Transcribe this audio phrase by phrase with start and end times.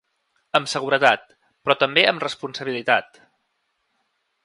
[0.59, 1.27] Amb seguretat,
[1.67, 3.25] però també amb responsabilitat.